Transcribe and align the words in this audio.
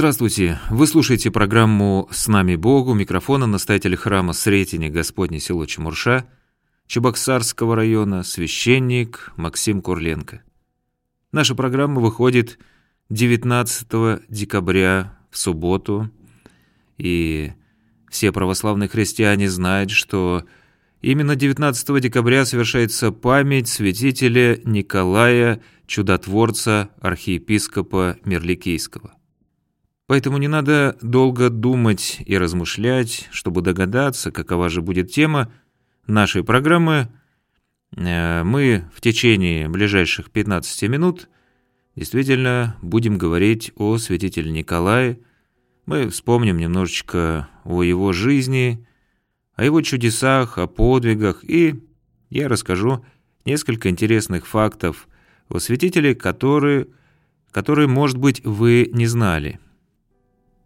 Здравствуйте! 0.00 0.58
Вы 0.70 0.86
слушаете 0.86 1.30
программу 1.30 2.08
«С 2.10 2.26
нами 2.26 2.56
Бог» 2.56 2.88
у 2.88 2.94
микрофона 2.94 3.44
настоятель 3.44 3.96
храма 3.96 4.32
Сретения 4.32 4.88
Господне 4.88 5.40
село 5.40 5.66
Чемурша, 5.66 6.24
Чебоксарского 6.86 7.76
района, 7.76 8.22
священник 8.22 9.30
Максим 9.36 9.82
Курленко. 9.82 10.42
Наша 11.32 11.54
программа 11.54 12.00
выходит 12.00 12.58
19 13.10 14.22
декабря 14.30 15.18
в 15.30 15.36
субботу, 15.36 16.10
и 16.96 17.52
все 18.10 18.32
православные 18.32 18.88
христиане 18.88 19.50
знают, 19.50 19.90
что 19.90 20.44
именно 21.02 21.36
19 21.36 22.00
декабря 22.00 22.46
совершается 22.46 23.12
память 23.12 23.68
святителя 23.68 24.62
Николая 24.64 25.60
Чудотворца, 25.86 26.88
архиепископа 27.02 28.16
Мерликийского. 28.24 29.19
Поэтому 30.10 30.38
не 30.38 30.48
надо 30.48 30.98
долго 31.02 31.50
думать 31.50 32.20
и 32.26 32.36
размышлять, 32.36 33.28
чтобы 33.30 33.62
догадаться, 33.62 34.32
какова 34.32 34.68
же 34.68 34.82
будет 34.82 35.12
тема 35.12 35.52
нашей 36.08 36.42
программы. 36.42 37.12
Э, 37.96 38.42
мы 38.42 38.90
в 38.92 39.00
течение 39.00 39.68
ближайших 39.68 40.32
15 40.32 40.82
минут 40.88 41.28
действительно 41.94 42.76
будем 42.82 43.18
говорить 43.18 43.70
о 43.76 43.98
святителе 43.98 44.50
Николае. 44.50 45.20
Мы 45.86 46.08
вспомним 46.08 46.56
немножечко 46.56 47.48
о 47.62 47.84
его 47.84 48.12
жизни, 48.12 48.84
о 49.54 49.62
его 49.62 49.80
чудесах, 49.80 50.58
о 50.58 50.66
подвигах, 50.66 51.44
и 51.44 51.84
я 52.30 52.48
расскажу 52.48 53.04
несколько 53.44 53.88
интересных 53.88 54.48
фактов 54.48 55.06
о 55.48 55.60
святителе, 55.60 56.16
которые, 56.16 56.88
которые 57.52 57.86
может 57.86 58.18
быть, 58.18 58.44
вы 58.44 58.90
не 58.92 59.06
знали. 59.06 59.60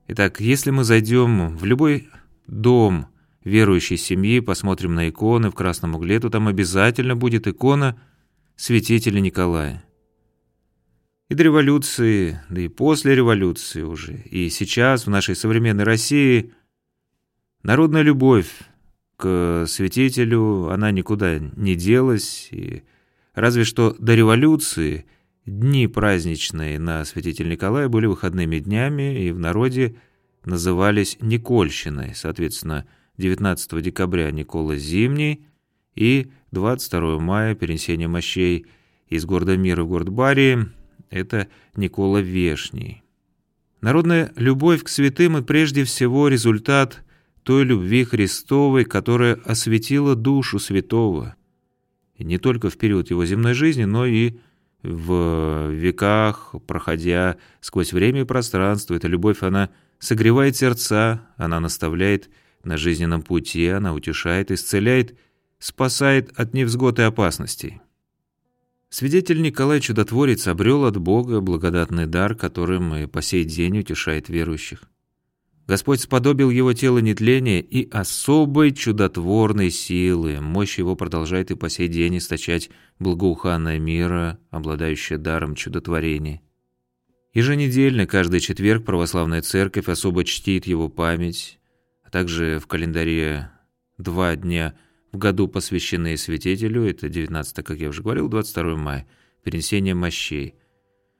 Итак, 0.06 0.40
если 0.40 0.70
мы 0.70 0.84
зайдем 0.84 1.56
в 1.56 1.64
любой 1.64 2.08
дом 2.46 3.06
верующей 3.42 3.96
семьи, 3.96 4.40
посмотрим 4.40 4.94
на 4.94 5.08
иконы 5.08 5.50
в 5.50 5.54
красном 5.54 5.94
угле, 5.94 6.20
то 6.20 6.28
там 6.28 6.46
обязательно 6.46 7.16
будет 7.16 7.46
икона 7.46 7.98
святителя 8.54 9.20
Николая. 9.20 9.82
И 11.30 11.34
до 11.34 11.44
революции, 11.44 12.38
да 12.50 12.60
и 12.60 12.68
после 12.68 13.14
революции 13.14 13.80
уже, 13.80 14.16
и 14.30 14.50
сейчас 14.50 15.06
в 15.06 15.10
нашей 15.10 15.34
современной 15.34 15.84
России 15.84 16.52
народная 17.62 18.02
любовь 18.02 18.50
к 19.16 19.64
святителю, 19.66 20.68
она 20.68 20.90
никуда 20.90 21.38
не 21.38 21.76
делась, 21.76 22.48
и 22.50 22.82
разве 23.32 23.64
что 23.64 23.96
до 23.98 24.14
революции– 24.14 25.06
Дни 25.46 25.86
праздничные 25.88 26.78
на 26.78 27.04
святитель 27.04 27.50
Николая 27.50 27.88
были 27.88 28.06
выходными 28.06 28.60
днями 28.60 29.26
и 29.26 29.30
в 29.30 29.38
народе 29.38 29.96
назывались 30.46 31.18
Никольщиной, 31.20 32.14
соответственно, 32.14 32.86
19 33.18 33.82
декабря 33.82 34.30
Никола 34.30 34.76
Зимний 34.76 35.46
и 35.94 36.30
22 36.50 37.18
мая 37.18 37.54
перенесение 37.54 38.08
мощей 38.08 38.66
из 39.08 39.26
города 39.26 39.56
Мира 39.56 39.84
в 39.84 39.88
город 39.88 40.08
Барии– 40.08 40.66
это 41.10 41.48
Никола 41.76 42.22
Вешний. 42.22 43.02
Народная 43.82 44.32
любовь 44.36 44.82
к 44.82 44.88
святым 44.88 45.36
и 45.36 45.42
прежде 45.42 45.84
всего 45.84 46.28
результат 46.28 47.04
той 47.42 47.64
любви 47.64 48.04
Христовой, 48.04 48.86
которая 48.86 49.34
осветила 49.44 50.14
душу 50.14 50.58
святого, 50.58 51.36
не 52.18 52.38
только 52.38 52.70
в 52.70 52.78
период 52.78 53.10
его 53.10 53.26
земной 53.26 53.52
жизни, 53.52 53.84
но 53.84 54.06
и 54.06 54.38
в 54.84 55.70
веках, 55.70 56.54
проходя 56.66 57.38
сквозь 57.60 57.92
время 57.92 58.20
и 58.20 58.24
пространство. 58.24 58.94
Эта 58.94 59.08
любовь, 59.08 59.42
она 59.42 59.70
согревает 59.98 60.56
сердца, 60.56 61.26
она 61.36 61.58
наставляет 61.58 62.28
на 62.62 62.76
жизненном 62.76 63.22
пути, 63.22 63.66
она 63.66 63.94
утешает, 63.94 64.50
исцеляет, 64.50 65.18
спасает 65.58 66.38
от 66.38 66.54
невзгод 66.54 66.98
и 66.98 67.02
опасностей. 67.02 67.80
Свидетель 68.90 69.42
Николай 69.42 69.80
Чудотворец 69.80 70.46
обрел 70.46 70.84
от 70.84 70.98
Бога 70.98 71.40
благодатный 71.40 72.06
дар, 72.06 72.34
которым 72.34 72.94
и 72.94 73.06
по 73.06 73.22
сей 73.22 73.44
день 73.44 73.80
утешает 73.80 74.28
верующих. 74.28 74.84
Господь 75.66 76.00
сподобил 76.00 76.50
его 76.50 76.74
тело 76.74 76.98
нетления 76.98 77.60
и 77.62 77.88
особой 77.90 78.72
чудотворной 78.72 79.70
силы. 79.70 80.40
Мощь 80.40 80.78
его 80.78 80.94
продолжает 80.94 81.50
и 81.50 81.54
по 81.54 81.70
сей 81.70 81.88
день 81.88 82.18
источать 82.18 82.68
благоуханное 82.98 83.78
мира, 83.78 84.38
обладающее 84.50 85.18
даром 85.18 85.54
чудотворения. 85.54 86.42
Еженедельно, 87.32 88.06
каждый 88.06 88.40
четверг, 88.40 88.84
православная 88.84 89.40
церковь 89.40 89.88
особо 89.88 90.24
чтит 90.24 90.66
его 90.66 90.90
память, 90.90 91.58
а 92.04 92.10
также 92.10 92.58
в 92.58 92.66
календаре 92.66 93.50
два 93.96 94.36
дня 94.36 94.74
в 95.12 95.18
году, 95.18 95.48
посвященные 95.48 96.18
святителю, 96.18 96.84
это 96.84 97.08
19, 97.08 97.64
как 97.64 97.78
я 97.78 97.88
уже 97.88 98.02
говорил, 98.02 98.28
22 98.28 98.76
мая, 98.76 99.06
перенесение 99.42 99.94
мощей. 99.94 100.56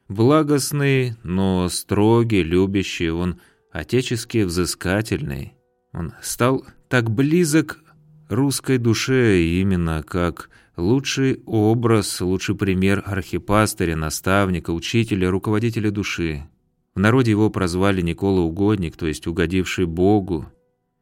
Благостный, 0.09 1.15
но 1.23 1.71
строгий, 1.71 2.43
любящий, 2.43 3.09
он– 3.09 3.41
отечески 3.75 4.45
взыскательный. 4.45 5.55
Он 5.93 6.15
стал 6.23 6.65
так 6.89 7.11
близок 7.11 7.83
русской 8.29 8.79
душе 8.79 9.43
именно 9.43 10.05
как 10.07 10.49
лучший 10.77 11.43
образ, 11.45 12.21
лучший 12.21 12.55
пример 12.55 13.03
архипастыря, 13.05 13.97
наставника, 13.97 14.71
учителя, 14.71 15.29
руководителя 15.29 15.91
души. 15.91 16.49
В 16.95 17.01
народе 17.01 17.33
его 17.33 17.51
прозвали 17.51 18.01
Никола 18.01 18.43
Угодник, 18.43 18.97
то 18.97 19.09
есть 19.09 19.27
угодивший 19.27 19.87
Богу, 19.87 20.47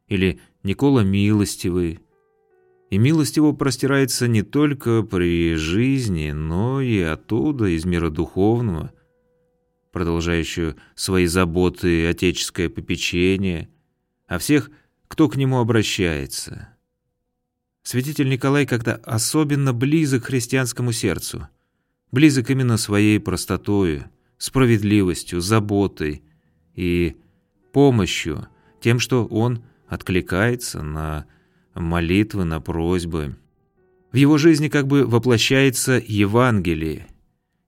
или 0.09 0.41
Никола 0.63 1.05
Милостивый. 1.05 2.01
И 2.89 2.97
милость 2.97 3.37
его 3.37 3.53
простирается 3.53 4.29
не 4.29 4.43
только 4.43 5.03
при 5.03 5.57
жизни, 5.57 6.31
но 6.33 6.81
и 6.81 7.01
оттуда, 7.01 7.67
из 7.67 7.85
мира 7.85 8.09
духовного– 8.09 8.93
продолжающую 9.93 10.77
свои 10.95 11.27
заботы 11.27 12.03
и 12.03 12.05
отеческое 12.07 12.69
попечение, 12.69 13.69
а 14.27 14.39
всех, 14.39 14.71
кто 15.07 15.29
к 15.29 15.37
нему 15.37 15.59
обращается. 15.59 16.69
Святитель 17.83 18.29
Николай 18.29 18.67
как-то 18.67 18.97
особенно 19.05 19.73
близок 19.73 20.25
христианскому 20.25 20.93
сердцу, 20.93 21.49
близок 22.11 22.51
именно 22.51 22.77
своей 22.79 23.21
простотою, 23.21 24.11
справедливостью, 24.39 25.41
заботой 25.41 26.23
и 26.75 27.17
помощью, 27.73 28.49
тем, 28.81 28.99
что 28.99 29.27
он 29.27 29.63
откликается 29.87 30.83
на 30.83 31.27
молитвы, 31.75 32.45
на 32.45 32.61
просьбы. 32.61 33.37
В 34.13 34.17
его 34.17 34.39
жизни 34.39 34.69
как 34.69 34.87
бы 34.87 35.07
воплощается 35.07 36.03
Евангелие, 36.05 37.07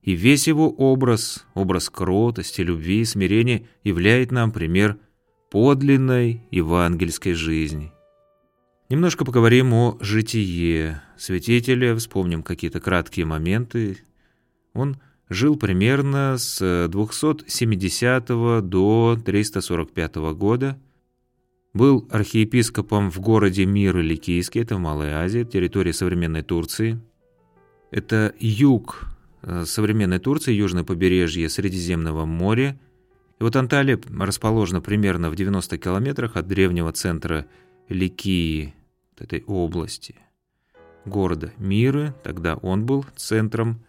и 0.05 0.13
весь 0.13 0.47
его 0.47 0.69
образ, 0.69 1.45
образ 1.55 1.89
кротости, 1.89 2.61
любви 2.61 3.01
и 3.01 3.05
смирения 3.05 3.67
являет 3.83 4.31
нам 4.31 4.51
пример 4.51 4.99
подлинной 5.49 6.43
евангельской 6.51 7.33
жизни. 7.33 7.91
Немножко 8.87 9.25
поговорим 9.25 9.73
о 9.73 9.97
житие 10.01 11.01
святителя, 11.17 11.95
вспомним 11.95 12.43
какие-то 12.43 12.79
краткие 12.79 13.25
моменты. 13.25 13.97
Он 14.75 14.97
жил 15.27 15.55
примерно 15.55 16.35
с 16.37 16.87
270 16.87 18.27
до 18.69 19.17
345 19.25 20.15
года, 20.35 20.79
был 21.73 22.07
архиепископом 22.11 23.09
в 23.09 23.19
городе 23.19 23.65
Мир 23.65 23.97
Ликийский, 23.97 24.61
это 24.61 24.75
в 24.75 24.79
Малой 24.79 25.13
Азии, 25.13 25.43
территории 25.43 25.91
современной 25.91 26.43
Турции. 26.43 27.01
Это 27.89 28.35
юг 28.39 29.14
современной 29.65 30.19
Турции, 30.19 30.53
южное 30.53 30.83
побережье 30.83 31.49
Средиземного 31.49 32.25
моря. 32.25 32.79
И 33.39 33.43
вот 33.43 33.55
Анталия 33.55 33.99
расположена 34.19 34.81
примерно 34.81 35.29
в 35.29 35.35
90 35.35 35.77
километрах 35.77 36.35
от 36.35 36.47
древнего 36.47 36.91
центра 36.91 37.45
Ликии, 37.89 38.73
этой 39.17 39.43
области, 39.45 40.15
города 41.05 41.53
Миры, 41.57 42.13
тогда 42.23 42.55
он 42.55 42.85
был 42.85 43.05
центром 43.15 43.85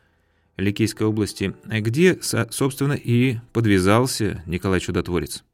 Ликийской 0.57 1.07
области, 1.07 1.55
где, 1.65 2.19
собственно, 2.21 2.93
и 2.93 3.39
подвязался 3.53 4.43
Николай 4.47 4.81
Чудотворец. 4.81 5.45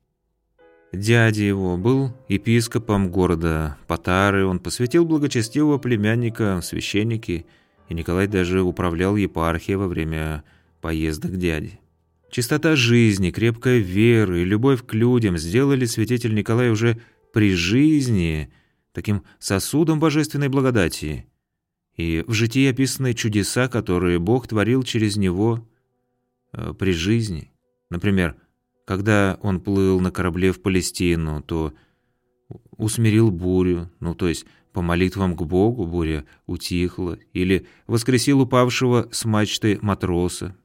Дядя 0.92 1.42
его 1.42 1.78
был 1.78 2.14
епископом 2.28 3.10
города 3.10 3.78
Патары, 3.86 4.44
он 4.44 4.58
посвятил 4.58 5.04
благочестивого 5.04 5.78
племянника 5.78 6.60
священники– 6.62 7.46
и 7.92 7.94
Николай 7.94 8.26
даже 8.26 8.62
управлял 8.62 9.16
епархией 9.16 9.76
во 9.76 9.86
время 9.86 10.44
поездок 10.80 11.36
дяди. 11.36 11.78
Чистота 12.30 12.74
жизни, 12.74 13.30
крепкая 13.30 13.80
вера 13.80 14.40
и 14.40 14.44
любовь 14.44 14.86
к 14.86 14.94
людям 14.94 15.36
сделали 15.36 15.84
святитель 15.84 16.34
Николай 16.34 16.70
уже 16.70 16.98
при 17.34 17.54
жизни 17.54 18.50
таким 18.92 19.24
сосудом 19.38 20.00
божественной 20.00 20.48
благодати. 20.48 21.26
И 21.94 22.24
в 22.26 22.32
житии 22.32 22.70
описаны 22.70 23.12
чудеса, 23.12 23.68
которые 23.68 24.18
Бог 24.18 24.48
творил 24.48 24.82
через 24.82 25.18
него 25.18 25.68
э, 26.54 26.72
при 26.72 26.92
жизни. 26.92 27.52
Например, 27.90 28.34
Когда 28.86 29.38
он 29.42 29.60
плыл 29.60 30.00
на 30.00 30.10
корабле 30.10 30.50
в 30.50 30.62
Палестину, 30.62 31.42
то 31.42 31.72
усмирил 32.76 33.30
бурю, 33.30 33.90
ну 34.00 34.14
то 34.14 34.28
есть 34.28 34.46
по 34.72 34.82
молитвам 34.82 35.36
к 35.36 35.42
Богу 35.42 35.86
буря 35.86 36.24
утихла, 36.46 37.18
или 37.32 37.66
воскресил 37.86 38.40
упавшего 38.40 39.08
с 39.12 39.24
мачты 39.24 39.78
матроса. 39.82 40.56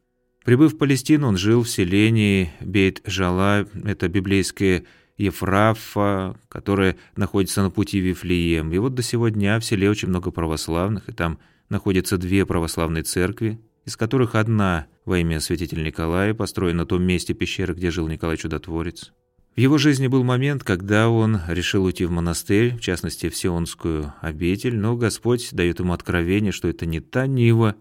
Прибыв 0.44 0.74
в 0.74 0.78
Палестину, 0.78 1.28
он 1.28 1.38
жил 1.38 1.64
в 1.64 1.70
селении 1.70 2.52
Бейт-Жала, 2.62 3.68
это 3.84 4.08
библейское 4.08 4.86
Ефрафа, 5.18 6.40
которое 6.48 6.96
находится 7.16 7.64
на 7.64 7.70
пути 7.70 8.00
Вифлеем. 8.00 8.72
И 8.72 8.78
вот 8.78 8.94
до 8.94 9.02
сего 9.02 9.30
дня 9.30 9.60
в 9.60 9.66
селе 9.66 9.90
очень 9.90 10.08
много 10.08 10.32
православных, 10.32 11.10
и 11.10 11.12
там 11.12 11.40
находятся 11.70 12.18
две 12.18 12.46
православные 12.46 13.04
церкви, 13.04 13.60
из 13.86 13.98
которых 13.98 14.36
одна 14.36 14.88
во 15.06 15.18
имя 15.20 15.40
святителя 15.40 15.84
Николая 15.84 16.34
построена 16.34 16.80
на 16.80 16.86
том 16.86 17.04
месте 17.04 17.34
пещеры, 17.34 17.74
где 17.74 17.92
жил 17.92 18.08
Николай 18.08 18.38
Чудотворец. 18.38 19.12
В 19.58 19.60
его 19.60 19.80
жизни 19.80 20.06
был 20.06 20.24
момент, 20.24 20.64
когда 20.64 21.10
он 21.10 21.40
решил 21.48 21.86
уйти 21.86 22.06
в 22.06 22.12
монастырь, 22.12 22.76
в 22.76 22.80
частности, 22.80 23.28
в 23.28 23.36
Сионскую 23.36 24.14
обитель, 24.22 24.78
но 24.78 24.96
Господь 24.96 25.50
дает 25.52 25.80
ему 25.80 25.94
откровение, 25.94 26.52
что 26.52 26.68
это 26.68 26.86
не 26.86 27.00
та 27.00 27.26
нива, 27.26 27.76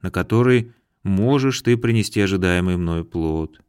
на 0.00 0.12
которой 0.12 0.70
можешь 1.02 1.62
ты 1.62 1.76
принести 1.76 2.20
ожидаемый 2.20 2.76
мною 2.76 3.04
плод. 3.04 3.60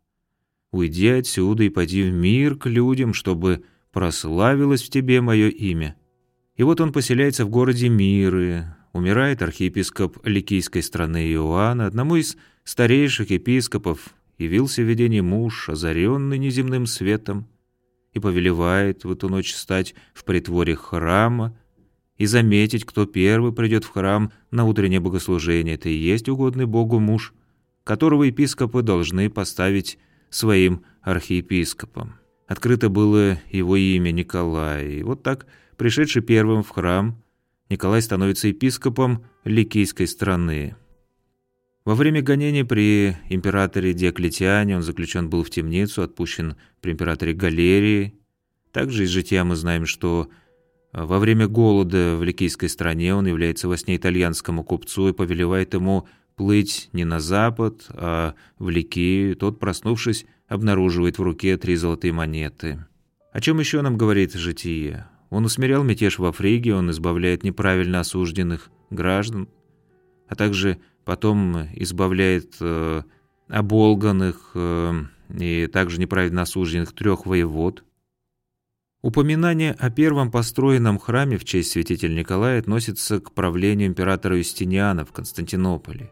Уйди 0.71 1.07
отсюда 1.07 1.63
и 1.63 1.69
пойди 1.69 2.03
в 2.03 2.13
мир 2.13 2.57
к 2.57 2.67
людям, 2.67 3.15
чтобы 3.15 3.63
прославилось 3.91 4.83
в 4.83 4.91
тебе 4.91 5.19
мое 5.21 5.49
имя. 5.49 5.95
И 6.57 6.61
вот 6.61 6.79
он 6.79 6.93
поселяется 6.93 7.43
в 7.43 7.49
городе 7.49 7.89
Миры. 7.89 8.65
Умирает 8.93 9.41
архиепископ 9.41 10.23
Ликийской 10.27 10.83
страны 10.83 11.33
Иоанна, 11.33 11.87
одному 11.87 12.17
из 12.17 12.37
старейших 12.65 13.31
епископов, 13.31 14.13
явился 14.37 14.81
в 14.81 14.85
видении 14.85 15.21
муж, 15.21 15.69
озаренный 15.69 16.37
неземным 16.37 16.85
светом, 16.85 17.47
и 18.13 18.19
повелевает 18.19 19.03
в 19.03 19.11
эту 19.11 19.29
ночь 19.29 19.53
стать 19.53 19.93
в 20.13 20.23
притворе 20.23 20.75
храма 20.75 21.57
и 22.17 22.25
заметить, 22.25 22.83
кто 22.83 23.05
первый 23.05 23.53
придет 23.53 23.83
в 23.83 23.89
храм 23.89 24.31
на 24.49 24.65
утреннее 24.65 24.99
богослужение. 24.99 25.75
Это 25.75 25.89
и 25.89 25.93
есть 25.93 26.27
угодный 26.27 26.65
Богу 26.65 26.99
муж, 26.99 27.33
которого 27.83 28.23
епископы 28.23 28.81
должны 28.81 29.29
поставить 29.29 29.99
своим 30.29 30.83
архиепископом. 31.01 32.15
Открыто 32.47 32.89
было 32.89 33.39
его 33.51 33.75
имя 33.75 34.11
Николай, 34.11 34.95
и 34.95 35.03
вот 35.03 35.21
так, 35.21 35.45
пришедший 35.75 36.21
первым 36.21 36.63
в 36.63 36.69
храм, 36.69 37.21
Николай 37.69 38.01
становится 38.01 38.47
епископом 38.47 39.25
Ликийской 39.43 40.07
страны. 40.07 40.75
Во 41.87 41.95
время 41.95 42.21
гонений 42.21 42.65
при 42.65 43.15
императоре 43.29 43.93
Диоклетиане 43.93 44.75
он 44.75 44.81
заключен 44.83 45.29
был 45.29 45.45
в 45.45 45.49
темницу, 45.49 46.01
отпущен 46.01 46.57
при 46.81 46.91
императоре 46.91 47.31
Галерии. 47.31 48.13
Также 48.73 49.05
из 49.05 49.09
жития 49.09 49.45
мы 49.45 49.55
знаем, 49.55 49.85
что 49.85 50.27
э, 50.91 51.01
во 51.01 51.17
время 51.17 51.47
голода 51.47 52.17
в 52.17 52.25
Ликийской 52.25 52.67
стране 52.67 53.15
он 53.15 53.25
является 53.25 53.69
во 53.69 53.77
сне 53.77 53.95
итальянскому 53.95 54.65
купцу 54.65 55.07
и 55.07 55.13
повелевает 55.13 55.75
ему 55.75 56.09
плыть 56.35 56.89
не 56.91 57.05
на 57.05 57.21
запад, 57.21 57.85
а 57.87 58.33
в 58.59 58.67
Ликию. 58.69 59.37
Тот, 59.37 59.57
проснувшись, 59.57 60.25
обнаруживает 60.49 61.19
в 61.19 61.23
руке 61.23 61.55
три 61.55 61.77
золотые 61.77 62.11
монеты. 62.11 62.85
О 63.31 63.39
чем 63.39 63.61
еще 63.61 63.81
нам 63.81 63.97
говорит 63.97 64.33
житие? 64.33 65.07
Он 65.29 65.45
усмирял 65.45 65.85
мятеж 65.85 66.19
во 66.19 66.33
Фриге, 66.33 66.75
он 66.75 66.91
избавляет 66.91 67.43
неправильно 67.43 68.01
осужденных 68.01 68.71
граждан, 68.89 69.47
а 70.27 70.35
также 70.35 70.79
потом 71.07 71.69
избавляет 71.73 72.57
э, 72.59 73.01
оболганных 73.47 74.51
э, 74.55 74.93
и 75.39 75.67
также 75.67 76.01
неправедно 76.01 76.41
осужденных 76.41 76.91
трех 76.91 77.25
воевод. 77.25 77.85
Упоминание 79.01 79.71
о 79.71 79.89
первом 79.89 80.31
построенном 80.31 80.99
храме 80.99 81.37
в 81.37 81.45
честь 81.45 81.71
святителя 81.71 82.13
Николая 82.13 82.59
относится 82.59 83.21
к 83.21 83.31
правлению 83.31 83.87
императора 83.87 84.37
Юстиниана 84.37 85.05
в 85.05 85.13
Константинополе. 85.13 86.11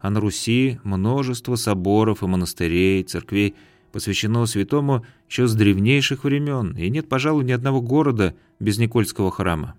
А 0.00 0.10
на 0.10 0.20
Руси 0.20 0.80
множество 0.84 1.56
соборов 1.56 2.22
и 2.22 2.26
монастырей, 2.26 3.04
церквей 3.04 3.54
посвящено 3.90 4.44
святому 4.44 5.06
еще 5.30 5.46
с 5.46 5.54
древнейших 5.54 6.24
времен, 6.24 6.76
и 6.76 6.90
нет, 6.90 7.08
пожалуй, 7.08 7.44
ни 7.44 7.52
одного 7.52 7.80
города 7.80 8.34
без 8.60 8.76
Никольского 8.76 9.30
храма. 9.30 9.76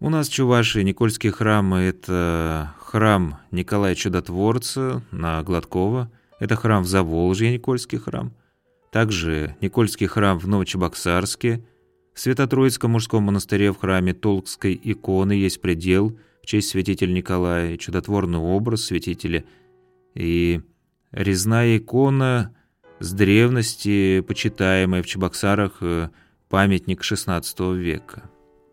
У 0.00 0.10
нас 0.10 0.28
в 0.28 0.32
Чувашии 0.32 0.82
Никольские 0.82 1.32
храмы– 1.32 1.78
это 1.78 2.72
храм 2.78 3.38
Николая 3.50 3.96
Чудотворца 3.96 5.02
на 5.10 5.42
Гладкова, 5.42 6.08
это 6.38 6.54
храм 6.54 6.84
в 6.84 6.86
Заволжье, 6.86 7.52
Никольский 7.52 7.98
храм, 7.98 8.32
также 8.92 9.56
Никольский 9.60 10.06
храм 10.06 10.38
в 10.38 10.46
Новочебоксарске, 10.46 11.64
в 12.14 12.20
Свято-Троицком 12.20 12.92
мужском 12.92 13.24
монастыре 13.24 13.72
в 13.72 13.78
храме 13.78 14.14
Толкской 14.14 14.80
иконы 14.80 15.32
есть 15.32 15.60
предел 15.60 16.16
в 16.42 16.46
честь 16.46 16.68
святителя 16.68 17.12
Николая, 17.12 17.76
чудотворный 17.76 18.38
образ 18.38 18.84
святителя. 18.84 19.44
И 20.14 20.60
резная 21.10 21.76
икона 21.76 22.54
с 23.00 23.12
древности, 23.12 24.20
почитаемая 24.20 25.02
в 25.02 25.06
Чебоксарах, 25.06 25.78
э, 25.80 26.10
памятник 26.48 27.02
XVI 27.02 27.76
века. 27.76 28.30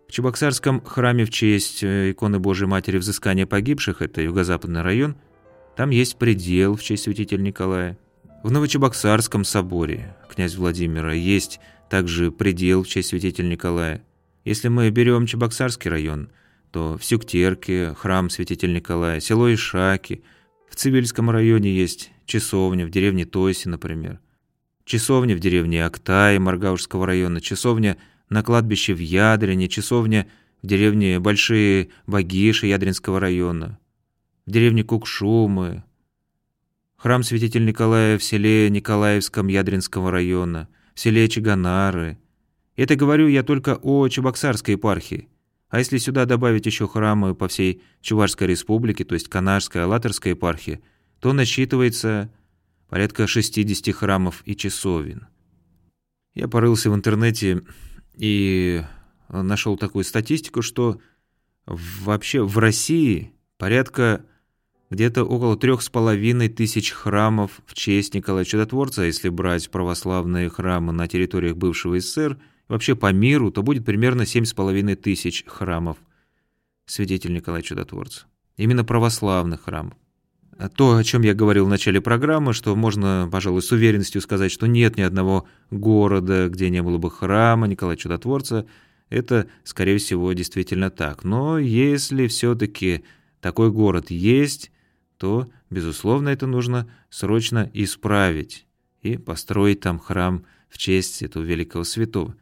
В 0.07 0.11
Чебоксарском 0.11 0.81
храме 0.81 1.25
в 1.25 1.31
честь 1.31 1.83
э, 1.83 2.11
иконы 2.11 2.39
Божией 2.39 2.67
Матери 2.67 2.97
Взыскания 2.97 3.45
погибших, 3.47 4.01
это 4.01 4.21
юго-западный 4.21 4.81
район, 4.81 5.15
там 5.75 5.89
есть 5.89 6.17
предел 6.17 6.75
в 6.75 6.83
честь 6.83 7.03
святителя 7.03 7.41
Николая. 7.41 7.97
В 8.43 8.51
Новочебоксарском 8.51 9.43
соборе 9.43 10.15
князь 10.29 10.55
Владимира 10.55 11.13
есть 11.13 11.59
также 11.89 12.31
предел 12.31 12.83
в 12.83 12.87
честь 12.87 13.09
святителя 13.09 13.47
Николая. 13.47 14.03
Если 14.43 14.67
мы 14.67 14.89
берем 14.91 15.25
Чебоксарский 15.25 15.89
район, 15.89 16.29
то 16.71 16.97
в 16.97 17.03
Сюктерке 17.03 17.95
храм 17.95 18.29
святителя 18.29 18.73
Николая, 18.73 19.19
село 19.19 19.51
Ишаки, 19.51 20.23
в 20.69 20.75
Цивильском 20.75 21.31
районе 21.31 21.73
есть 21.73 22.11
часовня, 22.25 22.85
в 22.85 22.91
деревне 22.91 23.25
Тойси, 23.25 23.69
например. 23.69 24.19
Часовня 24.83 25.35
в 25.35 25.39
деревне 25.39 25.83
Актай 25.83 26.37
Маргаушского 26.37 27.07
района, 27.07 27.41
часовня– 27.41 27.97
на 28.29 28.43
кладбище 28.43 28.93
в 28.93 28.99
Ядрине, 28.99 29.67
часовня 29.67 30.27
в 30.61 30.67
деревне 30.67 31.19
Большие 31.19 31.89
Багиши 32.07 32.67
Ядринского 32.67 33.19
района, 33.19 33.79
в 34.45 34.51
деревне 34.51 34.83
Кукшумы, 34.83 35.83
храм 36.97 37.23
святителя 37.23 37.63
Николая 37.63 38.17
в 38.17 38.23
селе 38.23 38.69
Николаевском 38.69 39.47
Ядринского 39.47 40.11
района, 40.11 40.67
в 40.93 40.99
селе 40.99 41.27
Чаганары. 41.27 42.17
Это 42.75 42.95
говорю 42.95 43.27
я 43.27 43.43
только 43.43 43.79
о 43.81 44.07
Чебоксарской 44.07 44.73
епархии. 44.73 45.29
А 45.69 45.79
если 45.79 45.97
сюда 45.97 46.25
добавить 46.25 46.65
еще 46.65 46.87
храмы 46.87 47.35
по 47.35 47.47
всей 47.47 47.81
Чувашской 48.01 48.47
республике, 48.47 49.03
то 49.03 49.13
есть 49.13 49.27
Канашской, 49.27 49.83
Алатырской 49.83 50.31
епархии, 50.31 50.81
то 51.19 51.33
насчитывается 51.33 52.31
порядка 52.87 53.27
60 53.27 53.93
храмов 53.95 54.41
и 54.45 54.55
часовен. 54.55 55.27
Я 56.33 56.47
порылся 56.47 56.89
в 56.91 56.95
интернете 56.95 57.61
и 58.17 58.83
нашел 59.29 59.77
такую 59.77 60.03
статистику, 60.03 60.61
что 60.61 60.99
вообще 61.65 62.43
в 62.43 62.57
России 62.57 63.33
порядка 63.57 64.25
где-то 64.89 65.23
около 65.23 65.57
трех 65.57 65.81
с 65.81 65.89
половиной 65.89 66.47
тысяч 66.47 66.91
храмов 66.91 67.61
в 67.65 67.73
честь 67.73 68.13
Николая 68.13 68.45
Чудотворца, 68.45 69.03
если 69.03 69.29
брать 69.29 69.69
православные 69.69 70.49
храмы 70.49 70.93
на 70.93 71.07
территориях 71.07 71.57
бывшего 71.57 71.99
СССР, 71.99 72.37
вообще 72.67 72.95
по 72.95 73.11
миру, 73.11 73.51
то 73.51 73.63
будет 73.63 73.85
примерно 73.85 74.25
семь 74.25 74.45
с 74.45 74.53
половиной 74.53 74.95
тысяч 74.95 75.43
храмов 75.47 75.97
свидетель 76.85 77.33
Николая 77.33 77.63
Чудотворца. 77.63 78.25
Именно 78.57 78.83
православных 78.83 79.63
храмов. 79.63 79.97
То, 80.77 80.95
о 80.95 81.03
чем 81.03 81.21
я 81.23 81.33
говорил 81.33 81.65
в 81.65 81.69
начале 81.69 81.99
программы, 81.99 82.53
что 82.53 82.75
можно, 82.75 83.27
пожалуй, 83.29 83.61
с 83.61 83.71
уверенностью 83.71 84.21
сказать, 84.21 84.51
что 84.51 84.67
нет 84.67 84.95
ни 84.95 85.01
одного 85.01 85.47
города, 85.69 86.47
где 86.47 86.69
не 86.69 86.81
было 86.81 86.97
бы 86.97 87.11
храма 87.11 87.67
Николая 87.67 87.97
Чудотворца, 87.97 88.65
это, 89.09 89.47
скорее 89.63 89.97
всего, 89.97 90.31
действительно 90.31 90.89
так. 90.89 91.25
Но 91.25 91.59
если 91.59 92.27
все-таки 92.27 93.03
такой 93.41 93.69
город 93.69 94.11
есть, 94.11 94.71
то, 95.17 95.47
безусловно, 95.69 96.29
это 96.29 96.47
нужно 96.47 96.89
срочно 97.09 97.69
исправить 97.73 98.65
и 99.01 99.17
построить 99.17 99.81
там 99.81 99.99
храм 99.99 100.45
в 100.69 100.77
честь 100.77 101.21
этого 101.21 101.43
великого 101.43 101.83
святого. 101.83 102.33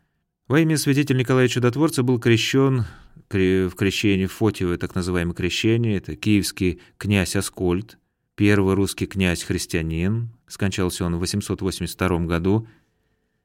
Во 0.48 0.60
имя 0.60 0.77
святителя 0.77 1.17
Николая 1.17 1.48
Чудотворца 1.48 2.03
был 2.03 2.20
крещен 2.20 2.86
в 3.29 3.72
крещении 3.72 4.27
Фотиевое, 4.27 4.77
так 4.77 4.93
называемое 4.93 5.34
крещение, 5.34 5.98
это 5.98 6.15
киевский 6.15 6.79
князь 6.98 7.36
Аскольд, 7.36 7.98
Первый 8.36 8.74
русский 8.75 9.06
князь-христианин, 9.06 10.30
скончался 10.48 11.06
он 11.06 11.16
в 11.16 11.20
882 11.20 12.20
году, 12.22 12.68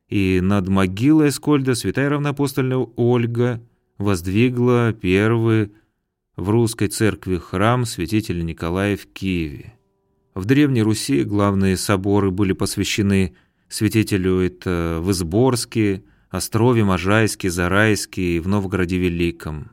и 0.09 0.41
над 0.43 0.69
могилой 0.69 1.29
Эскольда 1.29 1.75
святая 1.75 2.09
равноапостольная 2.09 2.87
Ольга 2.97 3.63
воздвигла 3.99 4.93
первый 4.95 5.73
в 6.37 6.49
русской 6.49 6.89
церкви 6.89 7.37
храм 7.37 7.85
святителя 7.85 8.43
Николая 8.43 8.97
в 8.97 9.07
Киеве. 9.07 9.75
В 10.35 10.45
Древней 10.45 10.83
Руси 10.83 11.25
главные 11.25 11.77
соборы 11.77 12.31
были 12.31 12.53
посвящены 12.53 13.35
святителю 13.69 14.39
это 14.39 15.01
в 15.03 15.11
Изборске, 15.11 16.05
Острове, 16.31 16.85
Можайске, 16.85 17.51
Зарайске 17.51 18.37
и 18.37 18.41
в 18.41 18.49
Новгороде 18.49 18.99
Великом. 18.99 19.71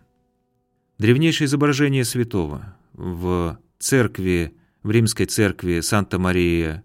Древнейшее 0.98 1.46
изображение 1.48 2.06
святого 2.06 2.76
в 2.94 3.60
церкви, 3.78 4.54
в 4.86 4.92
римской 4.92 5.26
церкви 5.26 5.80
Санта-Мария 5.80 6.84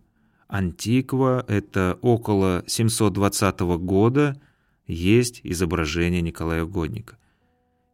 Антиква, 0.49 1.45
это 1.49 1.99
около 2.01 2.65
720 2.67 3.61
года, 3.61 4.41
есть 4.87 5.43
изображение 5.45 6.23
Николая 6.23 6.65
Угодника. 6.65 7.19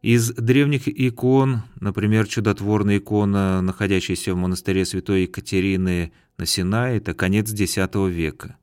Из 0.01 0.31
древних 0.31 0.87
икон, 0.87 1.63
например, 1.81 2.25
чудотворная 2.25 2.99
икона, 2.99 3.61
находящаяся 3.61 4.33
в 4.33 4.37
монастыре 4.37 4.85
святой 4.85 5.23
Екатерины 5.23 6.13
на 6.37 6.45
Синае, 6.45 6.99
это 6.99 7.13
конец 7.13 7.51
X 7.51 7.75
века. 8.09 8.55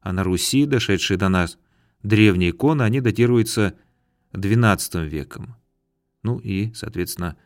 А 0.00 0.12
на 0.12 0.22
Руси, 0.22 0.66
дошедшие 0.66 1.16
до 1.16 1.28
нас, 1.28 1.58
древние 2.04 2.50
иконы, 2.50 2.82
они 2.82 3.00
датируются 3.00 3.74
XII 4.32 5.04
веком. 5.04 5.56
Ну 6.22 6.38
и, 6.38 6.72
соответственно, 6.74 7.36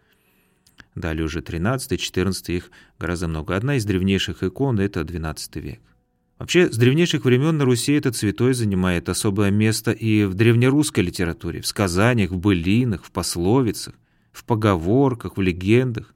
далее 0.95 1.25
уже 1.25 1.41
13-14 1.41 2.57
их 2.57 2.71
гораздо 2.99 3.29
много. 3.29 3.57
Одна 3.57 3.77
из 3.77 3.85
древнейших 3.85 4.43
икон— 4.43 4.79
это 4.81 5.01
XII 5.01 5.61
век. 5.61 5.81
Вообще, 6.39 6.73
с 6.73 6.77
древнейших 6.79 7.27
времен 7.27 7.59
на 7.59 7.67
Руси 7.67 7.93
этот 7.93 8.17
святой 8.17 8.55
занимает 8.55 9.11
особое 9.11 9.51
место 9.51 9.93
и 9.93 10.25
в 10.25 10.33
древнерусской 10.33 11.05
литературе, 11.05 11.61
в 11.61 11.67
сказаниях, 11.67 12.31
в 12.31 12.39
былинах, 12.39 13.05
в 13.05 13.11
пословицах, 13.11 13.95
в 14.33 14.45
поговорках, 14.45 15.37
в 15.37 15.41
легендах. 15.43 16.15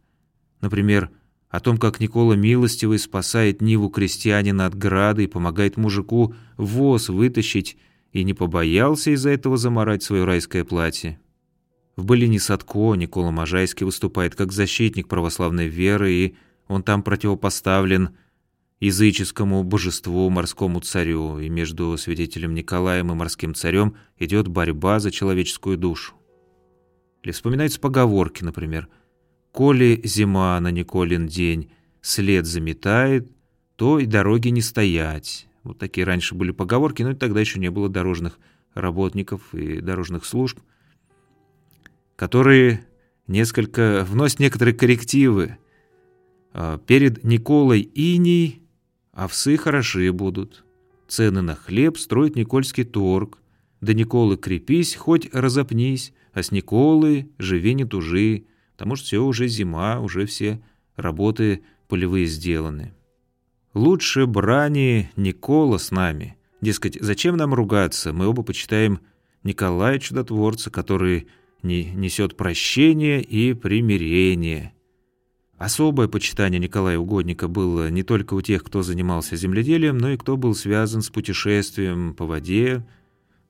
Например, 0.62 1.11
о 1.50 1.61
том, 1.61 1.76
как 1.76 2.00
Никола 2.00 2.37
Милостивый 2.37 2.99
спасает 2.99 3.61
Ниву 3.61 3.90
крестьянина 3.90 4.64
от 4.64 4.75
града 4.75 5.21
и 5.21 5.26
помогает 5.26 5.76
мужику 5.76 6.35
воз 6.57 7.11
вытащить, 7.11 7.76
и 8.12 8.25
не 8.25 8.33
побоялся 8.33 9.11
из-за 9.11 9.31
этого 9.31 9.57
заморать 9.59 10.02
свое 10.02 10.25
райское 10.25 10.64
платье. 10.64 11.21
В 11.96 12.04
былине 12.04 12.40
Садко 12.40 12.94
Никола 12.94 13.30
Можайский 13.30 13.84
выступает 13.84 14.34
как 14.34 14.52
защитник 14.52 15.08
православной 15.08 15.68
веры, 15.68 16.12
и 16.12 16.36
он 16.68 16.82
там 16.82 17.02
противопоставлен– 17.02 18.10
языческому 18.84 19.62
божеству, 19.62 20.28
морскому 20.30 20.80
царю, 20.80 21.38
и 21.38 21.48
между 21.48 21.96
святителем 21.96 22.54
Николаем 22.54 23.10
и 23.10 23.14
морским 23.14 23.54
царем 23.54 23.96
идет 24.18 24.48
борьба 24.48 25.00
за 25.00 25.10
человеческую 25.10 25.78
душу. 25.78 26.14
Или 27.22 27.32
вспоминаются 27.32 27.80
поговорки, 27.80 28.44
например, 28.44 28.88
«Коли 29.52 30.00
зима 30.04 30.58
на 30.60 30.70
Николин 30.70 31.26
день 31.26 31.70
след 32.02 32.44
заметает, 32.46 33.30
то 33.76 33.98
и 33.98 34.06
дороги 34.06 34.48
не 34.48 34.60
стоять». 34.60 35.48
Вот 35.62 35.78
такие 35.78 36.04
раньше 36.04 36.34
были 36.34 36.50
поговорки, 36.50 37.02
но 37.02 37.14
тогда 37.14 37.40
еще 37.40 37.58
не 37.58 37.70
было 37.70 37.88
дорожных 37.88 38.38
работников 38.74 39.54
и 39.54 39.80
дорожных 39.80 40.26
служб, 40.26 40.60
которые 42.16 42.87
несколько 43.26 44.04
вносят 44.09 44.40
некоторые 44.40 44.75
коррективы. 44.75 45.59
А, 46.52 46.78
перед 46.78 47.25
Николой 47.25 47.80
Иней 47.80 48.62
Овсы 49.12 49.56
хороши 49.56 50.12
будут. 50.12 50.64
Цены 51.06 51.42
на 51.42 51.54
хлеб 51.54 51.99
строит 51.99 52.37
Никольский 52.37 52.85
торг. 52.85 53.38
Да 53.80 53.92
Николы 53.92 54.37
крепись, 54.37 54.97
хоть 54.97 55.33
разопнись, 55.35 56.12
а 56.33 56.42
с 56.42 56.50
Николы 56.50 57.30
живи 57.38 57.75
не 57.75 57.85
тужи, 57.85 58.47
потому 58.73 58.97
что 58.97 59.06
все 59.06 59.23
уже 59.23 59.47
зима, 59.47 60.00
уже 60.00 60.26
все 60.26 60.61
работы 60.97 61.62
полевые 61.88 62.26
сделаны. 62.26 62.94
Лучше 63.75 64.26
брани 64.26 65.11
Никола 65.16 65.78
с 65.78 65.90
нами. 65.90 66.37
Дескать, 66.61 66.97
зачем 67.00 67.37
нам 67.37 67.52
ругаться? 67.52 68.12
Мы 68.12 68.26
оба 68.26 68.42
почитаем 68.42 69.00
Николая 69.42 69.99
Чудотворца, 69.99 70.71
который 70.71 71.28
несет 71.64 72.37
прощения 72.37 73.21
и 73.21 73.54
примирения. 73.54 74.75
Особое 75.56 76.09
почитание 76.09 76.61
Николая 76.61 76.99
Угодника 76.99 77.49
было 77.49 77.88
не 77.88 78.02
только 78.02 78.35
у 78.35 78.42
тех, 78.42 78.62
кто 78.62 78.83
занимался 78.83 79.37
земледелием, 79.37 79.99
но 79.99 80.11
и 80.11 80.16
кто 80.16 80.37
был 80.37 80.54
связан 80.54 81.00
с 81.00 81.11
путешествием 81.11 82.14
по 82.14 82.26
воде, 82.26 82.85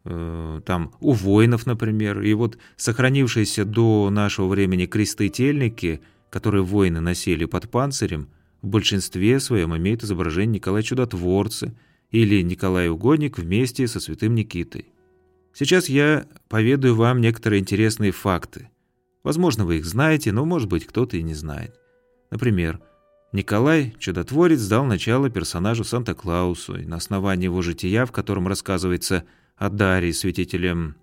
э, 0.04 0.60
там 0.64 0.92
у 1.00 1.12
воинов, 1.12 1.66
например. 1.66 2.20
И 2.20 2.34
вот 2.34 2.58
сохранившиеся 2.76 3.64
до 3.64 4.10
нашего 4.10 4.48
времени 4.48 4.86
кресты-тельники, 4.86 6.02
которые 6.30 6.62
воины 6.62 7.00
носили 7.00 7.46
под 7.46 7.70
панцирем, 7.70 8.28
в 8.60 8.68
большинстве 8.68 9.40
своем 9.40 9.76
имеют 9.76 10.04
изображение 10.04 10.54
Николая 10.54 10.82
Чудотворца 10.82 11.74
или 12.10 12.42
Николая 12.42 12.90
Угодник 12.90 13.38
вместе 13.38 13.88
со 13.88 13.98
святым 13.98 14.34
Никитой. 14.34 14.93
Сейчас 15.54 15.88
я 15.88 16.26
поведаю 16.48 16.96
вам 16.96 17.20
некоторые 17.20 17.60
интересные 17.60 18.10
факты. 18.10 18.70
Возможно, 19.22 19.64
вы 19.64 19.78
их 19.78 19.86
знаете, 19.86 20.32
но, 20.32 20.44
может 20.44 20.68
быть, 20.68 20.84
кто-то 20.84 21.16
и 21.16 21.22
не 21.22 21.34
знает. 21.34 21.78
Например, 22.30 22.80
Николай 23.32 23.94
Чудотворец 23.98 24.66
дал 24.66 24.84
начало 24.84 25.30
персонажу 25.30 25.84
Санта-Клаусу, 25.84 26.80
и 26.80 26.86
на 26.86 26.96
основании 26.96 27.44
его 27.44 27.62
жития, 27.62 28.04
в 28.04 28.12
котором 28.12 28.48
рассказывается 28.48 29.24
о 29.56 29.70
Дарии, 29.70 30.10
святителем 30.10 30.96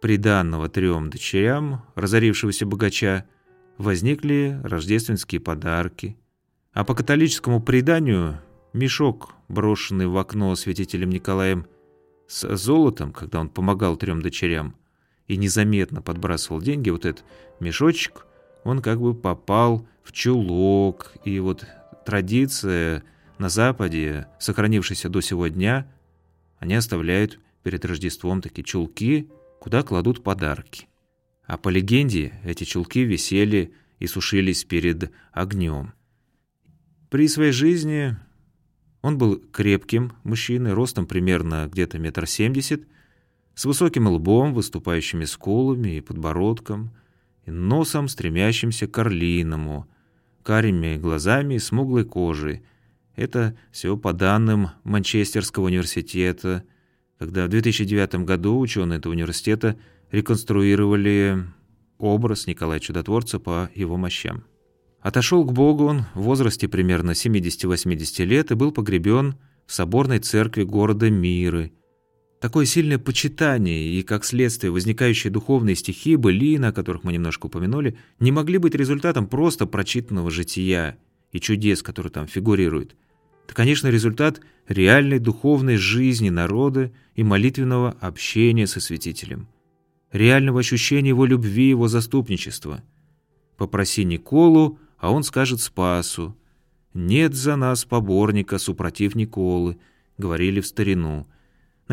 приданного 0.00 0.68
трем 0.68 1.08
дочерям, 1.08 1.84
разорившегося 1.94 2.66
богача, 2.66 3.24
возникли 3.78 4.60
рождественские 4.64 5.40
подарки. 5.40 6.16
А 6.72 6.84
по 6.84 6.96
католическому 6.96 7.62
преданию 7.62 8.40
мешок, 8.72 9.34
брошенный 9.48 10.08
в 10.08 10.16
окно 10.16 10.54
святителем 10.56 11.10
Николаем 11.10 11.66
с 12.32 12.56
золотом, 12.56 13.12
когда 13.12 13.40
он 13.40 13.48
помогал 13.48 13.96
трем 13.96 14.22
дочерям, 14.22 14.74
и 15.28 15.36
незаметно 15.36 16.02
подбрасывал 16.02 16.60
деньги, 16.60 16.90
вот 16.90 17.04
этот 17.04 17.24
мешочек– 17.60 18.26
он 18.64 18.80
как 18.80 19.00
бы 19.00 19.14
попал 19.14 19.86
в 20.02 20.12
чулок. 20.12 21.12
И 21.24 21.38
вот 21.40 21.66
традиция 22.04 23.02
на 23.38 23.48
Западе, 23.48 24.26
сохранившаяся 24.38 25.08
до 25.08 25.20
сего 25.20 25.48
дня, 25.48 25.86
они 26.58 26.74
оставляют 26.74 27.40
перед 27.62 27.84
Рождеством 27.84 28.40
такие 28.40 28.64
чулки, 28.64 29.30
куда 29.60 29.82
кладут 29.82 30.22
подарки. 30.22 30.88
А 31.44 31.58
по 31.58 31.68
легенде 31.68 32.32
эти 32.44 32.64
чулки 32.64 33.00
висели 33.00 33.74
и 33.98 34.06
сушились 34.06 34.64
перед 34.64 35.12
огнем. 35.32 35.92
При 37.10 37.28
своей 37.28 37.52
жизни 37.52 38.16
он 39.02 39.18
был 39.18 39.42
крепким 39.52 40.12
мужчиной, 40.24 40.72
ростом 40.72 41.06
примерно 41.06 41.68
где-то 41.70 41.98
метр 41.98 42.26
семьдесят, 42.26 42.82
с 43.54 43.66
высоким 43.66 44.08
лбом, 44.08 44.54
выступающими 44.54 45.24
скулами 45.24 45.96
и 45.96 46.00
подбородком– 46.00 46.92
и 47.44 47.50
носом, 47.50 48.08
стремящимся 48.08 48.86
к 48.86 48.98
орлиному, 48.98 49.88
карими 50.42 50.96
глазами 50.96 51.54
и 51.54 51.58
смуглой 51.58 52.04
кожей. 52.04 52.62
Это 53.16 53.56
все 53.70 53.96
по 53.96 54.12
данным 54.12 54.70
Манчестерского 54.84 55.66
университета, 55.66 56.64
когда 57.18 57.46
в 57.46 57.48
2009 57.50 58.24
году 58.24 58.58
ученые 58.58 58.98
этого 58.98 59.12
университета 59.12 59.76
реконструировали 60.10 61.44
образ 61.98 62.46
Николая 62.46 62.80
Чудотворца 62.80 63.38
по 63.38 63.70
его 63.74 63.96
мощам. 63.96 64.44
Отошел 65.02 65.44
к 65.44 65.52
Богу 65.52 65.84
он 65.84 66.04
в 66.14 66.22
возрасте 66.22 66.68
примерно 66.68 67.10
70-80 67.10 68.24
лет 68.24 68.50
и 68.50 68.54
был 68.54 68.72
погребен 68.72 69.36
в 69.66 69.74
соборной 69.74 70.20
церкви 70.20 70.62
города 70.62 71.10
Миры– 71.10 71.72
Такое 72.42 72.66
сильное 72.66 72.98
почитание 72.98 73.86
и, 73.86 74.02
как 74.02 74.24
следствие, 74.24 74.72
возникающие 74.72 75.30
духовные 75.30 75.76
стихи, 75.76 76.16
былины, 76.16 76.66
о 76.66 76.72
которых 76.72 77.04
мы 77.04 77.12
немножко 77.12 77.46
упомянули, 77.46 77.96
не 78.18 78.32
могли 78.32 78.58
быть 78.58 78.74
результатом 78.74 79.28
просто 79.28 79.64
прочитанного 79.64 80.28
жития 80.28 80.98
и 81.30 81.38
чудес, 81.38 81.84
которые 81.84 82.10
там 82.10 82.26
фигурируют. 82.26 82.96
Это, 83.44 83.54
конечно, 83.54 83.86
результат 83.86 84.40
реальной 84.66 85.20
духовной 85.20 85.76
жизни 85.76 86.30
народа 86.30 86.90
и 87.14 87.22
молитвенного 87.22 87.92
общения 88.00 88.66
со 88.66 88.80
святителем, 88.80 89.46
реального 90.10 90.58
ощущения 90.58 91.10
его 91.10 91.24
любви, 91.24 91.68
его 91.68 91.86
заступничества. 91.86 92.82
Попроси 93.56 94.02
Николу, 94.02 94.80
а 95.02 95.12
он 95.12 95.22
скажет 95.22 95.60
Спасу. 95.60 96.34
«Нет 96.94 97.34
за 97.34 97.56
нас 97.56 97.84
поборника, 97.84 98.56
супротив 98.56 99.14
Николы»,— 99.14 99.76
говорили 100.16 100.62
в 100.62 100.66
старину— 100.66 101.26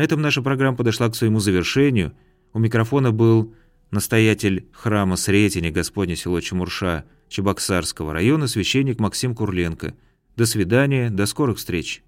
на 0.00 0.02
этом 0.04 0.22
наша 0.22 0.40
программа 0.40 0.78
подошла 0.78 1.10
к 1.10 1.14
своему 1.14 1.40
завершению. 1.40 2.14
У 2.54 2.58
микрофона 2.58 3.12
был 3.12 3.54
настоятель 3.90 4.66
храма 4.72 5.16
Сретения 5.16 5.70
Господня 5.70 6.16
село 6.16 6.40
Чемурша 6.40 7.04
Чебоксарского 7.28 8.14
района 8.14 8.46
священник 8.46 8.98
Максим 8.98 9.34
Курленко. 9.34 9.94
До 10.36 10.46
свидания, 10.46 11.10
до 11.10 11.26
скорых 11.26 11.58
встреч. 11.58 12.02